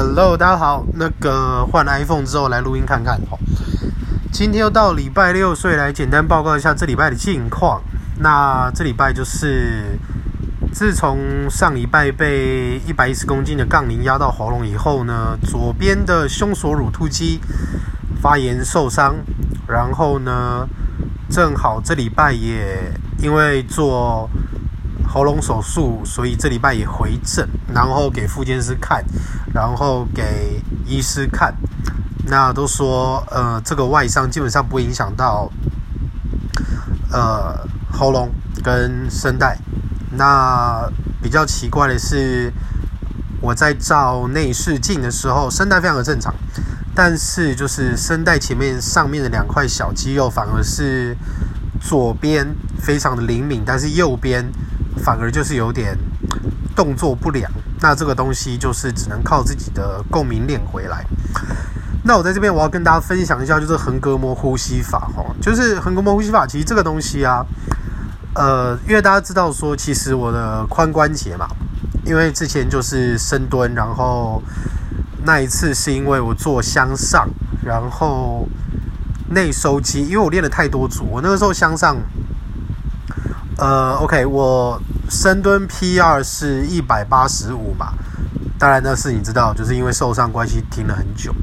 [0.00, 0.84] Hello，大家好。
[0.94, 3.36] 那个换了 iPhone 之后来录音看看哈。
[4.30, 7.82] 今天又到礼拜六，所以来简单报告一下这礼拜的近况。
[8.20, 9.98] 那这礼拜就是
[10.72, 17.40] 自从上礼拜被一百一十公斤的杠铃压到喉咙以后呢，左边的胸锁乳突肌
[18.22, 19.16] 发炎受伤，
[19.66, 20.68] 然后呢，
[21.28, 24.30] 正好这礼拜也因为做。
[25.10, 29.02] 喉咙手术，所以这礼拜也回诊，然后给复健师看，
[29.58, 31.52] 然后给医师看，
[32.26, 35.50] 那都说呃这个外伤基本上不会影响到
[37.10, 38.30] 呃喉咙
[38.62, 39.58] 跟声带。
[40.12, 40.88] 那
[41.20, 42.52] 比较奇怪的是，
[43.40, 46.32] 我在照内视镜的时候，声带非常的正常，
[46.94, 51.16] 但是就是声带前面上面的两块小肌肉反而是
[51.80, 54.48] 左边非常的灵敏，但是右边。
[55.00, 55.96] 反而就是有点
[56.74, 57.48] 动作不良，
[57.80, 61.04] 那这个东西就是只能靠自己的共鸣练回来。
[62.04, 67.44] 那我在这边我要跟大家分享一下，就是横膈膜呼吸法哈，就是横膈膜呼吸法，其实这个东西啊，
[68.34, 71.46] 呃，因为大家知道说，其实我的髋关节嘛，
[72.04, 74.42] 因为之前就是深蹲，然后
[75.24, 77.28] 那一次是因为我做向上，
[77.62, 78.48] 然后
[79.30, 81.96] 内收肌，因为我练了太多组，我那个时候向上。
[83.60, 87.94] 呃，OK，我深蹲 P 二是一百八十五吧，
[88.58, 91.34] 当然那是你知道，就是因为受伤关系停了很久，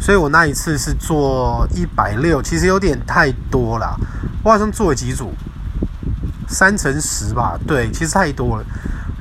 [0.00, 3.98] 所以我那一次是做一百六，其实有点太多了，
[4.44, 5.32] 我好像做了几组，
[6.48, 8.64] 三乘十吧，对，其实太多了，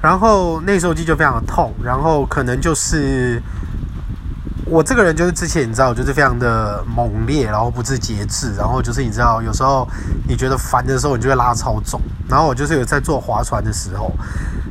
[0.01, 3.41] 然后那时候肌就非常的痛，然后可能就是。
[4.71, 9.85] 我这个人就是之前你知道，就是非常的猛烈，然后不知节制，然后就是你知道，有时候
[10.25, 11.99] 你觉得烦的时候，你就会拉超重。
[12.29, 14.09] 然后我就是有在做划船的时候，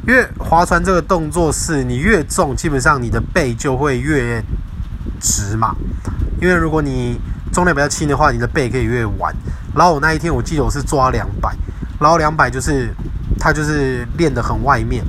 [0.09, 4.43] 因为划船这个动作是你越重，基本上你的背就会越
[5.21, 5.77] 直嘛。
[6.41, 7.21] 因为如果你
[7.53, 9.37] 重量比较轻的话，你的背可以越弯。
[9.75, 11.55] 然后我那一天我记得我是抓两百，
[12.01, 12.89] 然后两百就是
[13.39, 15.05] 它就是练得很外面。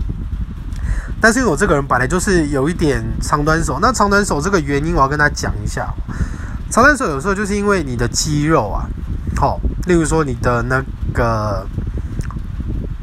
[1.22, 5.94] 但是因为我这个人本来就是有一点长短手，那长短手这个原因我要跟他讲一下。
[6.72, 8.90] 长短手有时候就是因为你的肌肉啊，
[9.38, 10.84] 好，例如说你的那
[11.14, 11.68] 个，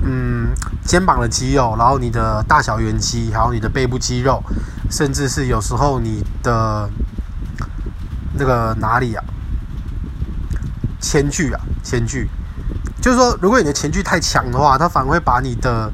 [0.02, 0.48] 嗯，
[0.84, 4.42] 肩膀的肌肉，然后你的大小圆肌，还有你的背部肌肉，
[4.90, 6.90] 甚至是有时候你的
[8.34, 9.22] 那个哪里啊，
[10.98, 12.28] 前锯啊，前锯，
[13.00, 15.92] 就是说如果你的前锯太强的话，它反而会把你的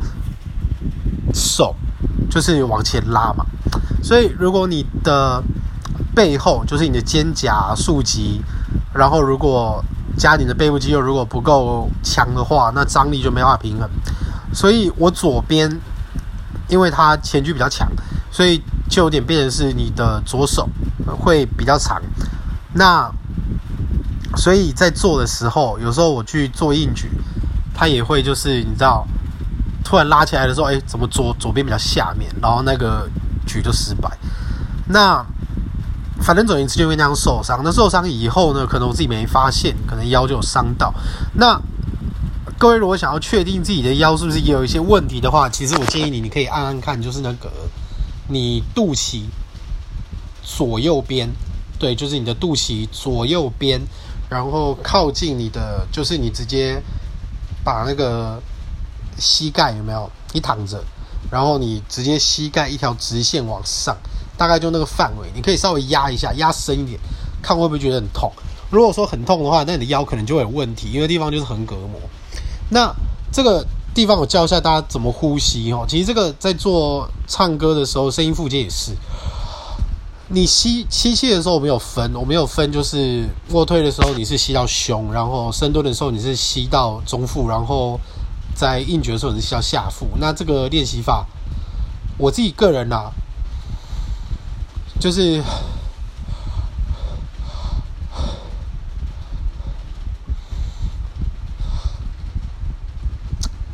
[1.35, 1.77] 手。
[2.35, 3.47] 就是往前拉嘛，
[4.03, 5.41] 所以如果你的
[6.17, 8.41] 背后就是你的肩胛、竖脊，
[8.93, 9.81] 然后如果
[10.19, 13.89] 加你的背部肌肉如果不够强的话，那张力就没法平衡。
[14.53, 15.81] 所以我左边，
[16.67, 17.89] 因为它前锯比较强，
[18.33, 20.69] 所以就有点变成是你的左手
[21.21, 22.03] 会比较长。
[22.73, 23.09] 那
[24.37, 27.09] 所以在做的时候，有时候我去做硬举，
[27.73, 29.07] 它也会就是你知道。
[29.85, 33.07] 突然拉起来的时候，哎，怎么左左边比较下面，然后那个
[33.47, 34.11] 举就失败。
[34.89, 35.25] 那
[36.23, 37.61] 反正总言之，就会那样受伤。
[37.63, 40.93] 那受伤以后呢，可能我自己没发现，可能腰就有伤到。
[41.35, 41.61] 那
[42.59, 47.53] 各位如果想要确定自己的腰是不是也有一些问题的话，其实我建议你，你可以按按看，就是那个
[48.29, 49.25] 你肚脐
[50.43, 51.31] 左右边，
[51.79, 53.81] 对，就是你的肚脐左右边，
[54.31, 56.83] 然后靠近你的，就是你直接
[57.63, 58.41] 把那个。
[59.19, 60.11] 膝盖有没有？
[60.33, 60.83] 你躺着，
[61.31, 63.97] 然后你直接膝盖一条直线往上，
[64.37, 66.99] 大概就那个范围，你可以稍微压一下，压深一点，
[67.41, 68.29] 看会不会觉得很痛。
[68.69, 72.01] 如果说很痛的话，那你的腰可能就会有问题，因为地方就是横膈膜。
[72.71, 72.93] 那
[73.33, 73.65] 这个
[73.95, 75.87] 地方我教一下大家怎么呼吸哦。
[75.89, 78.91] 其实这个在做唱歌的时候，声音附件也是。
[80.27, 88.01] 你吸吸气的时候，我没有分，我没有分，就是卧推的时候你是吸到胸，然后深蹲的时候你是吸到中腹，然后。
[88.55, 90.09] 在硬举的时候，你是需要下腹。
[90.19, 91.27] 那这个练习法，
[92.17, 93.13] 我自己个人啊，
[95.01, 95.43] 就是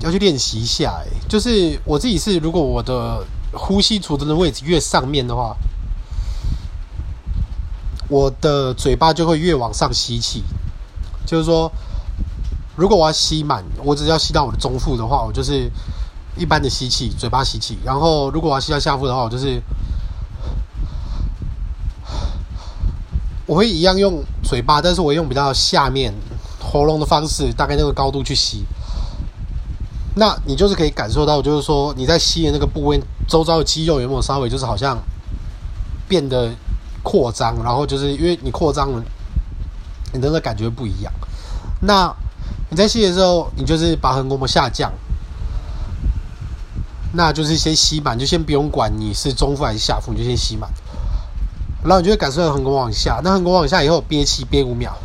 [0.01, 1.03] 要去练习一下。
[1.05, 5.55] 哎，就是我自己是，如果我的呼吸储存的位置越上面的话，
[8.09, 10.43] 我的嘴巴就会越往上吸气，
[11.27, 11.71] 就是说。
[12.81, 15.71] 如果我要吸满，我只要吸到我的中腹的话，我就是
[16.35, 17.79] 一般的吸气，嘴巴吸气。
[17.85, 19.63] 然后如果我要吸到下腹的话，我就是
[23.45, 26.15] 我会一样用嘴巴，但是我用比较下面
[26.59, 28.65] 喉咙的方式，大概那个高度去吸。
[30.15, 32.99] 那你就是可以感受到，就是说你在吸的那个部位
[33.29, 34.99] 周遭的肌肉有没有稍微就是好像
[36.09, 36.51] 变得
[37.03, 39.05] 扩张，然后就是因为你扩张了，
[40.15, 41.13] 你的感觉不一样。
[41.83, 42.11] 那
[42.71, 44.93] 你在吸的时候，你就是把横膈膜下降，
[47.13, 50.71] 那就是先吸满，就先不用管你是中腹还是下腹，你就先吸满。
[51.83, 54.97] 然后你就会感受到横膈膜往下，那横膈膜往下以后憋气憋五秒。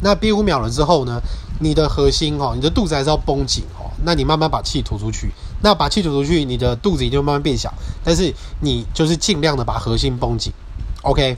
[0.00, 1.20] 那憋五秒了之后呢，
[1.60, 3.90] 你的核心哦，你的肚子还是要绷紧哦。
[4.04, 7.74] 那你慢慢把气吐出去，那把气吐出去，你的肚子也就慢慢变小。
[8.02, 10.52] 但是你就是尽量的把核心绷紧
[11.02, 11.36] ，OK。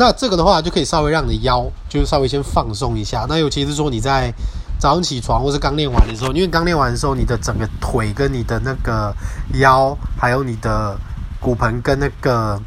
[0.00, 3.26] 那这个的话就可以稍微让你的腰就是稍微先放松一下。
[3.28, 4.32] 那尤其是说你在
[4.78, 9.14] 早上起床或是刚练完的时候，因为刚练完的时候，你的整个腿跟你的那个
[9.58, 10.96] 腰，还有你的
[11.38, 12.58] 骨盆跟那个。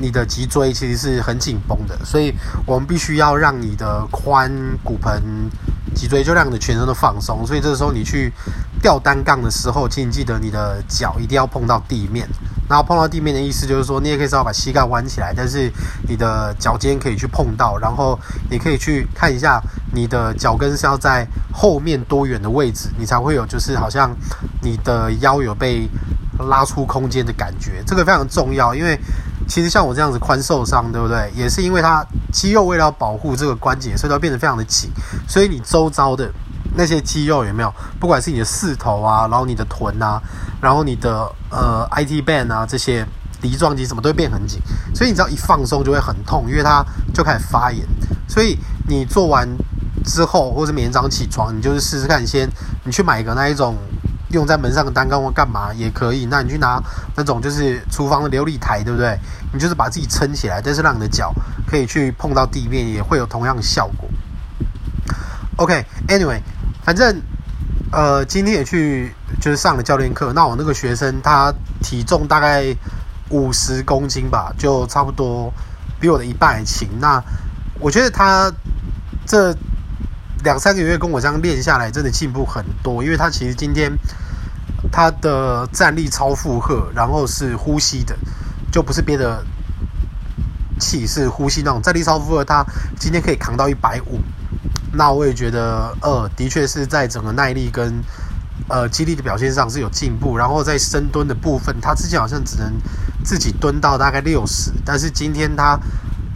[0.00, 2.32] 你的脊椎其实是很紧绷的，所以
[2.64, 4.48] 我们必须要让你的髋、
[4.84, 5.20] 骨盆、
[5.92, 7.44] 脊椎，就让你全身都放松。
[7.44, 8.32] 所以这个时候你去
[8.80, 12.28] 吊单杠的时候，请你记得你的脚一定要碰到地面。
[12.68, 15.72] 然后碰到地面的意思就是说，你也可以稍微把膝盖弯起来，但是
[16.08, 17.76] 你的脚尖可以去碰到。
[17.78, 18.18] 然后
[18.50, 19.60] 你可以去看一下
[19.94, 24.10] 你的脚跟是要在后面多远的位置，你才会有就是好像
[24.62, 25.88] 你的腰有被
[26.48, 27.82] 拉出空间的感觉。
[27.86, 28.98] 这个非常重要，因为。
[29.50, 31.32] 其实像我这样子髋受伤，对不对？
[31.34, 34.90] 也是因为它肌肉为了保护这个关节，所以它变得非常的紧。
[35.26, 36.30] 所以你周遭的
[36.74, 37.72] 那些肌肉有没有？
[37.98, 40.20] 不管是你的四头啊，然后你的臀啊，
[40.60, 43.06] 然后你的呃 IT band 啊这些
[43.42, 44.60] 梨状肌什么都会变很紧。
[44.94, 47.86] 所以你只要一放松就会很痛，因为它就开始发炎。
[48.28, 49.48] 所以你做完
[50.04, 52.48] 之后，或是每天早上起床，你就是试试看，先
[52.84, 53.76] 你去买一个那一种。
[54.30, 56.26] 用在门上的单杠或干嘛也可以。
[56.26, 56.78] 那你去拿
[57.16, 59.18] 那种就是厨房的琉璃台，对不对？
[59.54, 61.32] 你就是把自己撑起来，但是让你的脚
[61.66, 64.06] 可以去碰到地面，也会有同样的效果。
[65.56, 66.42] OK，Anyway
[66.88, 67.20] 反正
[67.92, 69.12] 呃今天也去
[69.42, 70.32] 就是上了教练课。
[70.32, 71.52] 那我那个学生他
[71.82, 72.64] 体重大概
[73.28, 75.52] 五十公斤吧，就差不多
[76.00, 76.88] 比我的一半还轻。
[76.98, 77.22] 那
[77.78, 78.50] 我觉得他
[79.26, 79.54] 这。
[80.44, 83.02] 两三个月跟我这样练下来，真的进步很多。
[83.02, 83.92] 因为他其实今天
[84.92, 88.16] 他的站立超负荷，然后是呼吸的，
[88.70, 89.44] 就不是憋的
[90.78, 92.44] 气，是呼吸那种站立超负荷。
[92.44, 92.64] 他
[92.96, 94.20] 今天可以扛到一百五，
[94.98, 98.02] 那我也觉得，呃，的确是在整个耐力跟
[98.68, 100.36] 呃肌力的表现上是有进步。
[100.36, 102.72] 然后在深蹲的部分，他之前好像只能
[103.24, 105.78] 自己蹲到大概六十，但是今天他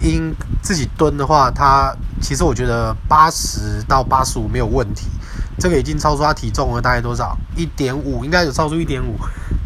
[0.00, 0.32] 因
[0.62, 1.92] 自己蹲的话，他。
[2.22, 5.08] 其实我觉得八十到八十五没有问题，
[5.58, 7.36] 这个已经超出他体重了，大概多少？
[7.56, 9.18] 一点五，应该有超出一点五。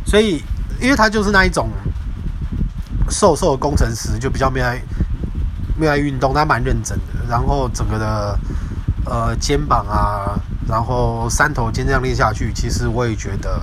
[0.07, 0.43] 所以，
[0.81, 1.69] 因为他就是那一种
[3.11, 4.81] 瘦瘦的工程师，就比较没爱
[5.79, 7.29] 没爱运动，他蛮认真的。
[7.29, 8.39] 然后整个的
[9.07, 10.39] 呃肩膀啊，
[10.69, 13.63] 然后三头肩这样练下去，其实我也觉得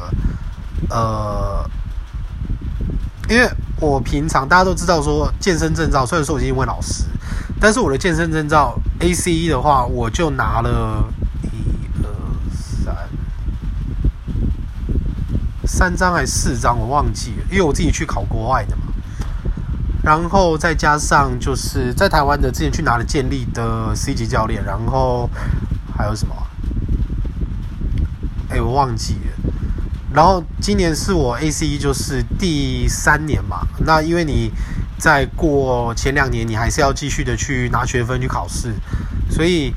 [0.90, 1.70] 呃，
[3.30, 3.48] 因为
[3.80, 7.06] 我平常大家都知道说健身证照，虽然说我是英文老师。
[7.60, 11.02] 但是我的健身证照 ACE 的话，我就拿了
[11.44, 12.10] 一二
[12.52, 12.94] 三
[15.66, 18.83] 三张还是四张，我忘记了，因为我自己去考国外的嘛。
[20.04, 25.30] 然后再加上就是在台湾的之前去拿了健力的 C 级教练，然后
[25.98, 26.36] 还有什么？
[28.50, 29.52] 哎，我忘记了。
[30.14, 34.52] 然后今年是我 ACE 就是第三年嘛，那因为你。
[34.96, 38.74] 再过前两年，你还是要继续的去拿学分去考试，
[39.30, 39.74] 所以，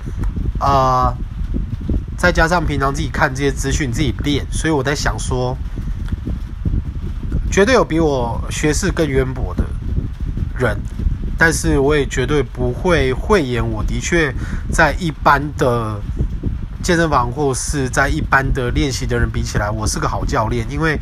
[0.60, 1.12] 呃，
[2.16, 5.58] 再加上平常自己看这些资讯，自己练，所以我在想说，
[7.50, 9.64] 绝对有比我学识更渊博的
[10.58, 10.76] 人，
[11.38, 14.32] 但是我也绝对不会讳言，我的确
[14.72, 16.00] 在一般的
[16.82, 20.98] 健身房或是在一般的练习的人比起来，我是个好教练，因为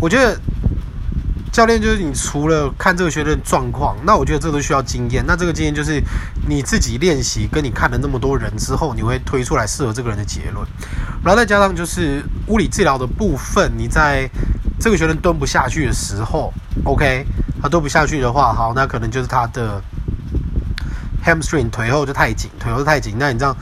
[0.00, 0.38] 我觉得。
[1.52, 5.22] 教练就是你，除了看这个学生状况，那我觉得这都需要经验。
[5.26, 6.02] 那这个经验就是
[6.48, 10.66] 你自己练习，跟你看了那么多人之后，你会推出来适合这个人的结论。
[11.22, 14.26] 然后再加上就是物理治疗的部分，你在
[14.80, 16.50] 这个学生蹲不下去的时候
[16.84, 17.26] ，OK，
[17.62, 19.80] 他蹲不下去的话，好，那可能就是他的
[21.24, 23.14] hamstring 腿后就太紧，腿后太紧。
[23.18, 23.56] 那你这样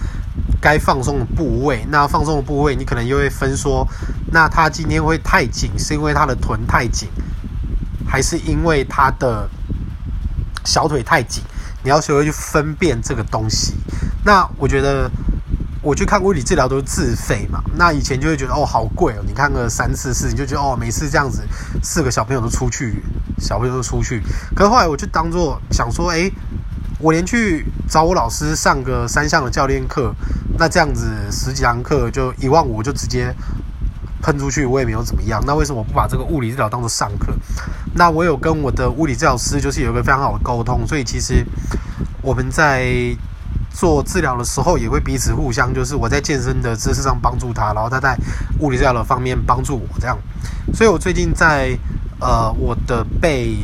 [0.60, 3.86] 该放松的部位，那放松的部位，你可能又会分说，
[4.32, 7.08] 那他今天会太紧，是因为他的臀太紧。
[8.12, 9.48] 还是因为他的
[10.64, 11.44] 小腿太紧，
[11.84, 13.74] 你要学会去分辨这个东西。
[14.24, 15.08] 那我觉得
[15.80, 17.62] 我去看物理治疗都是自费嘛。
[17.76, 21.46] 那以前就会觉得哦好贵哦，你看个三次四，你就觉得哦每次这样子
[21.84, 23.00] 四个小朋友都出去，
[23.40, 24.22] 小朋友都出去。
[24.54, 26.30] 可是后来我就当做想说，诶，
[26.98, 30.14] 我连去找我老师上个三项的教练课，
[30.58, 33.34] 那这样子十几堂课就一万五，就直接
[34.22, 35.42] 喷出去，我也没有怎么样。
[35.46, 37.32] 那为什么不把这个物理治疗当做上课？
[37.94, 41.44] 那我有跟我的物理治疗师就是有一个非常好的沟通，所以其实
[42.22, 43.16] 我们在
[43.72, 48.16] 做治疗的时候也会彼此互相，就是我在健身的知识上帮助他，然后他在
[48.58, 50.18] 物理治疗的方面帮助我这样。
[50.74, 51.76] 所以我最近在
[52.20, 53.56] 呃我的背、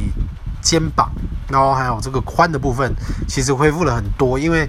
[0.60, 1.10] 肩膀，
[1.48, 2.94] 然后还有这个髋的部分，
[3.28, 4.68] 其实恢复了很多，因为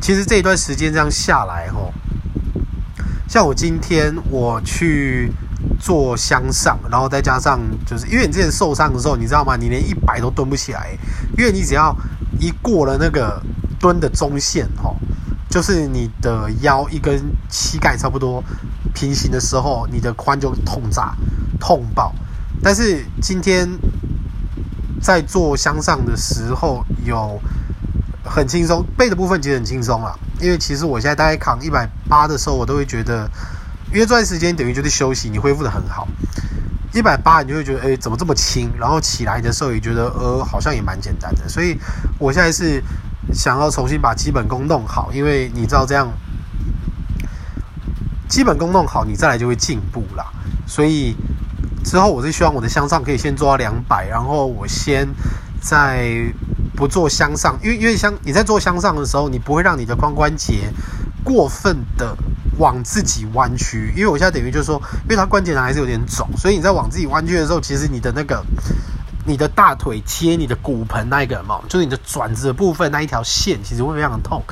[0.00, 1.92] 其实这一段时间这样下来吼。
[3.28, 5.32] 像我今天我去
[5.80, 9.56] 做向上，然后再加上就是因为你之前受伤的时候，你知道吗？
[9.56, 10.96] 你连一百都蹲不起来，
[11.36, 11.94] 因为你只要
[12.38, 13.42] 一过了那个
[13.80, 14.94] 蹲的中线，哈，
[15.50, 18.42] 就是你的腰一根膝盖差不多
[18.94, 21.14] 平行的时候，你的髋就痛炸、
[21.58, 22.14] 痛爆。
[22.62, 23.68] 但是今天
[25.00, 27.40] 在做向上的时候有。
[28.28, 33.30] 很轻松，背的部分其实很轻松啦，因为其实我现在大概扛一百八的时候，我都会觉得，
[33.92, 36.08] 因为这段时间等于就是休息，你恢复得很好。
[36.92, 38.68] 一百八你就会觉得，哎，怎么这么轻？
[38.76, 41.48] 然后起来的时候也觉得，呃，好像也蛮简单的。
[41.48, 41.78] 所以
[42.18, 42.82] 我现在是
[43.32, 46.10] 想要重新把基本功弄好，因为你知道这样，
[48.28, 50.26] 基本功弄好，你再来就会进步啦。
[50.66, 51.14] 所以
[51.86, 55.08] 之后我是希望我的向上可以先做到两百，然后我先
[55.62, 56.26] 在。
[56.76, 60.70] 不做向上，因为因为向你在做向上的时候，你不会让你的髋关节
[61.24, 62.14] 过分的
[62.58, 63.90] 往自己弯曲。
[63.96, 68.44] 因为我现在等于就是说，因为它关节呢还是有点肿，所以你在往自己弯曲的时候，其实你的那个
[69.24, 74.42] 你的大腿贴你的骨盆那一个嘛，就是你的转子的部分那一条线，其实会非常的痛。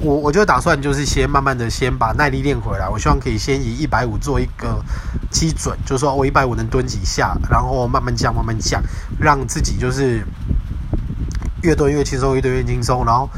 [0.00, 2.88] 我我就打算就是先慢慢的先把耐力练回来。
[2.88, 4.82] 我希望可以先以一百五做一个
[5.30, 8.82] 基准，就是说我一百五能蹲几下，然后慢慢降，慢慢降，
[9.18, 10.24] 让自己就是。
[11.60, 13.04] 越蹲越轻松，越蹲越轻松。
[13.04, 13.28] 然后，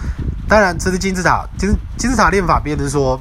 [0.47, 3.19] 当然这是金字塔，金金字塔练法，别人说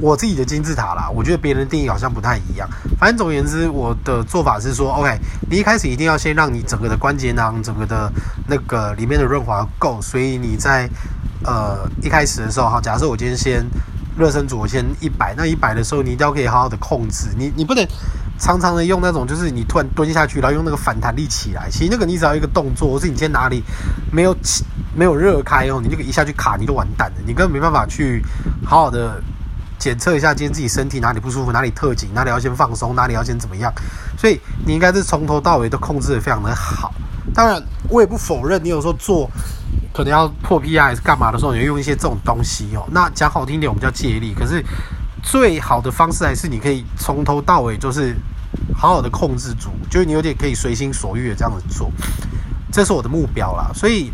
[0.00, 1.08] 我自己的金字塔啦。
[1.08, 2.68] 我觉得别人的定义好像不太一样。
[2.98, 5.16] 反正总而言之，我的做法是说，OK，
[5.48, 8.12] 你一开始一定要先让你整个的关节囊，整个的
[8.48, 10.02] 那个里面的润滑够。
[10.02, 10.90] 所以你在
[11.44, 13.64] 呃一开始的时候，哈，假设我今天先
[14.16, 17.28] 热身组，我先一百，那一百的时候，你一定要可以好好的控制。
[17.36, 17.86] 你你不能。
[18.38, 21.68] 常常的用那种，就是你突然蹲下去，然后用那个反弹力起来。
[21.70, 23.62] 其实那个你只要一个动作，或是你今天哪里
[24.10, 24.64] 没有起、
[24.96, 27.16] 没有热开哦，你就一下去卡，你就完蛋了。
[27.24, 28.20] 你根本没办法去
[28.64, 29.22] 好好的
[29.78, 33.72] 检测一下今天自己身体哪里不舒服，哪里特紧，哪里要先放松，哪里要先怎么样。
[34.18, 36.92] 所以你应该是从头到尾都控制的非常的好。
[37.32, 39.30] 当然，我也不否认你有时候做
[39.92, 42.86] 可能要破 PR 还是干嘛的时候，你会用一些这种东西哦。
[42.90, 44.34] 那讲好听点，我们叫借力。
[44.34, 44.64] 可是
[45.22, 48.16] 最好的方式还是你可以从头到尾就是。
[48.76, 51.90] 好好的控制住，就是你有点可以随心所欲的这样子做，
[52.70, 53.70] 这是我的目标啦。
[53.74, 54.10] 所以，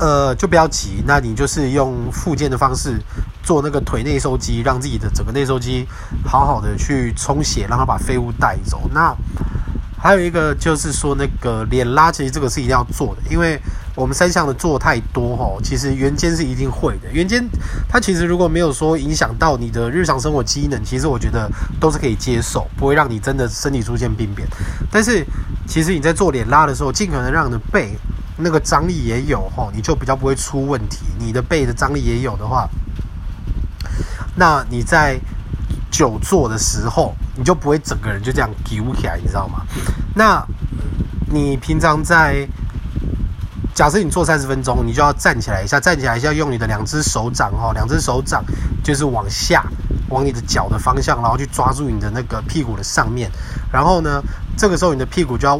[0.00, 3.00] 呃，就不要急，那你就是用复健的方式
[3.44, 5.86] 做那个腿内收肌，让自己的整个内收肌
[6.24, 8.90] 好好的去充血，让它把废物带走。
[8.92, 9.14] 那
[10.02, 13.60] 还有一个就是说，那个脸拉，其实这个是一定要做的，因为。
[13.94, 17.12] 我们三项的做太多吼，其实圆肩是一定会的。
[17.12, 17.46] 圆肩
[17.86, 21.46] 它其实如果没有说影响到你的日常生活机能，其实我觉得
[21.78, 24.48] 都是可以接受，不会让你真的身体出现病变。
[24.90, 25.22] 但是
[25.66, 27.94] 其实你在做脸拉的时候，尽可能让你的背
[28.38, 31.00] 那个张力也有吼，你就比较不会出问题。
[31.18, 32.66] 你的背的张力也有的话，
[34.36, 35.20] 那你在
[35.90, 39.62] 久坐的时候，你就不会整个人就这样丢起来，你知道吗？
[40.14, 40.44] 那
[41.30, 42.46] 你平常在
[43.74, 48.44] 假设你做三十分钟，你就要站起来一下，站起来一下，用你的两只手掌哈，两只手掌
[48.84, 49.64] 就是往下，
[50.10, 53.30] 往你的脚的方向，然后去抓住你的那个屁股的上面，
[53.72, 54.22] 然后呢，
[54.58, 55.58] 这个时候你的屁股就要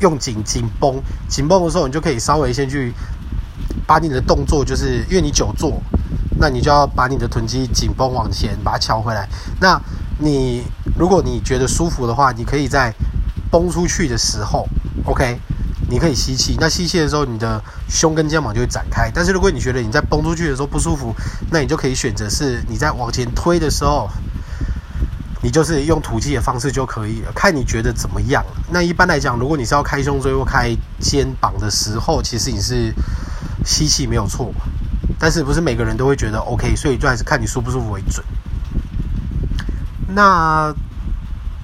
[0.00, 2.92] 用紧紧绷，紧绷的时候，你就可以稍微先去
[3.86, 5.80] 把你的动作，就是因为你久坐，
[6.36, 9.28] 那你就要把你的臀肌紧绷往前，把它翘回来。
[9.60, 9.80] 那
[10.18, 10.62] 你
[10.98, 12.92] 如果你觉得舒服的话，你可以在
[13.50, 14.66] 绷出去的时候
[15.04, 15.38] ，OK。
[15.86, 19.10] 你可以吸气，那吸气的时候，你的胸跟肩膀就会展开。
[19.14, 21.14] 但是如果你觉得你在绷出去的时候不舒服，
[21.50, 24.08] 那你就可以选择是你在往前推的时候，
[25.42, 28.42] 你就是用吐气的方式就可以了，看你觉得怎么样。
[28.70, 32.90] 那一般来讲，如果你是要开胸椎或开肩膀的时候，其实你是
[33.62, 34.50] 吸气没有错，
[35.18, 38.24] 但是不是每个人都会觉得 OK，所以就还是看你舒不舒服为准。
[40.14, 40.74] 那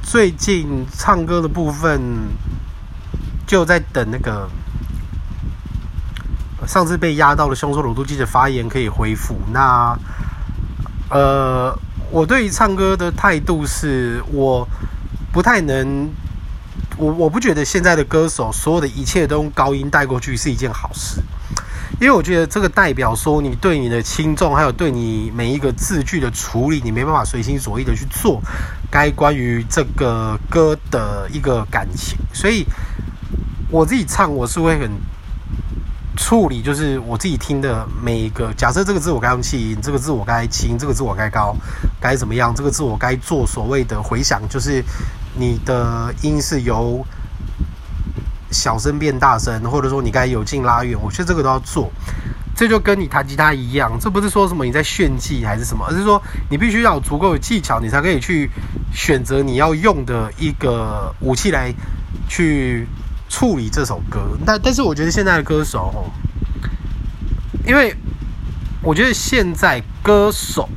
[0.03, 2.01] 最近唱歌的部分。
[3.47, 4.49] 就在等那个
[6.69, 9.37] 上次被压到的胸锁乳突肌的发炎可以恢复。
[9.53, 9.99] 那
[11.09, 11.77] 呃，
[12.13, 14.65] 我对于唱歌的态度是，我
[15.33, 16.09] 不太能，
[16.97, 21.21] 我我不觉得现在的歌手所有的一切都用高音带过去是一件好事，
[22.01, 28.41] 因为我觉得这个代表说你对你的轻重，还有对你每一个字句的处理，你没办法随心所欲的去做
[28.91, 32.65] 该关于这个歌的一个感情，所以
[33.71, 34.91] 我自己唱我是会很。
[36.17, 41.57] 处理就是我自己听的每一个，假设这个字我该用气音，这个字我该轻，这个字我该高，
[41.99, 42.55] 该怎么样？
[42.55, 44.85] 这个字我该做所谓的回响，就是
[45.35, 47.03] 你的音是由
[48.51, 51.91] 小声变大声，或者说你该有近拉远，我觉得这个都要做。
[52.57, 58.51] 这就跟你弹吉他一样，这不是说什么你在炫技还是什么，而是说你必须要有足够的技巧，你才可以去
[58.93, 61.73] 选择你要用的一个武器来
[62.29, 62.87] 去。
[63.33, 66.11] 处理这首歌，但但是我觉得现在的歌手哦，
[67.65, 67.95] 因为
[68.83, 70.69] 我觉得现在歌手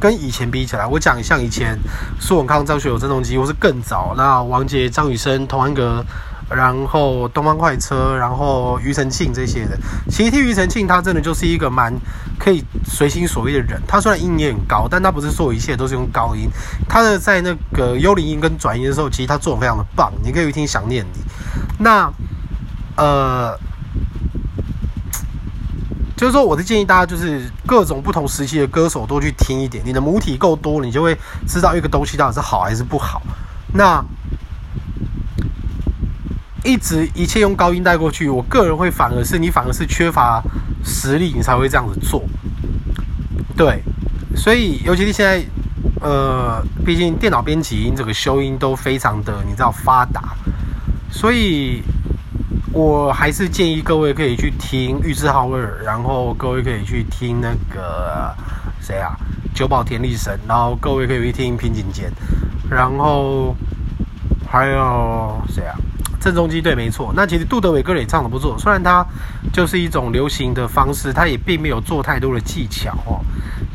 [0.00, 1.78] 跟以前比起来，我讲像以前
[2.18, 6.02] 苏永康、张学友、郑中基，或是更早那王杰、张雨生、童安格，
[6.48, 9.78] 然后东方快车，然后庾澄庆这些的。
[10.08, 11.94] 其实听庾澄庆，他真的就是一个蛮
[12.38, 13.80] 可以随心所欲的人。
[13.86, 16.48] 他虽然音也很高，但他不是说一切都是用高音。
[16.88, 20.10] 他的在那个幽灵音跟转音的时候，其实他做的非常的棒。
[20.24, 21.20] 你可以听《想念你》。
[21.78, 22.10] 那
[22.96, 23.56] 呃，
[26.20, 29.82] 就是说，我的建议大家就是各种不同时期的歌手都去听一点。
[29.86, 31.16] 你的母体够多，你就会
[31.48, 33.22] 知道一个东西到底是好还是不好。
[33.72, 34.04] 那。
[36.62, 40.42] 一直一切用高音带过去，我个人会反而是你反而是缺乏
[40.84, 42.22] 实力，你才会这样子做。
[43.56, 43.82] 对，
[44.36, 45.42] 所以尤其是现在，
[46.02, 50.36] 呃，毕竟电脑编辑音这个修音都非常的你知道发达，
[51.10, 51.82] 所以
[52.72, 58.32] 我还是建议各位可以去听玉置浩二，然后各位可以去听那个
[58.80, 59.16] 谁啊，
[59.52, 62.12] 久保田利伸，然后各位可以去听平井坚，
[62.70, 63.56] 然后
[64.48, 65.74] 还有谁啊？
[66.20, 67.12] 郑中基对，没错。
[67.16, 69.04] 那其实杜德伟歌也唱得不错，虽然他
[69.52, 73.18] 就是一种流行的方式，他也并没有做太多的技巧哦。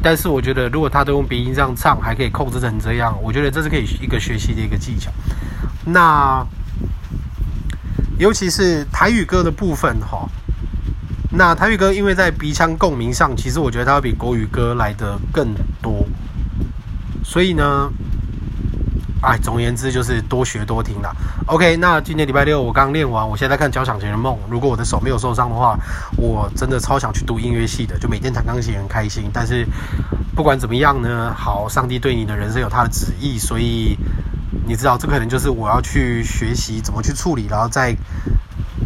[0.01, 5.11] 但是我觉得，如果他都用鼻音这样唱，还可以控制成这样，我觉得这是可以一个学习的一个技巧。
[5.83, 6.45] 那
[8.17, 10.27] 尤其是台语歌的部分哈，
[11.31, 16.05] 那台语歌因为在鼻腔共鸣上，其实我觉得它会比国语歌来得更多，
[17.23, 17.89] 所以呢。
[19.21, 21.11] 哎，总而言之就是多学多听啦。
[21.47, 24.35] OK，那今天礼拜六我刚练完，我现在在看《交响情人梦》。
[24.47, 25.75] 如果我的手没有受伤的话，
[26.15, 29.27] 我真的超想去读音乐系的，就每天弹钢琴很开心。
[29.33, 29.65] 但是
[30.35, 33.97] 不管怎么样呢，好，上帝对你的人生有他的旨意，所以
[34.67, 37.95] 你知道这可能就是我要去学习怎么去处理，然后再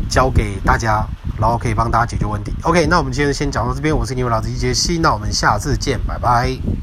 [0.10, 1.06] 教给大家，
[1.40, 2.54] 然后可以帮大家解决问题。
[2.64, 6.79] OK，那我们今天先讲到这边，我是你们老师杰西，那我们下次见，拜拜。